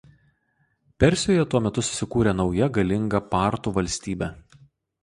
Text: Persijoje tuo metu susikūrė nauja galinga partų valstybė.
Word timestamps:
Persijoje 1.03 1.45
tuo 1.53 1.61
metu 1.65 1.83
susikūrė 1.91 2.35
nauja 2.41 2.73
galinga 2.79 3.25
partų 3.37 3.77
valstybė. 3.79 4.35